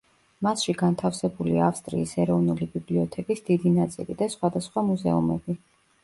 მასში 0.45 0.73
განთავსებულია 0.77 1.65
ავსტრიის 1.73 2.13
ეროვნული 2.23 2.67
ბიბლიოთეკის 2.75 3.43
დიდი 3.49 3.73
ნაწილი 3.75 4.15
და 4.23 4.29
სხვადასხვა 4.37 4.85
მუზეუმები. 4.89 5.57